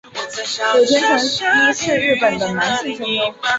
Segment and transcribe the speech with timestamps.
[0.79, 3.35] 柳田淳一是日本的男性声优。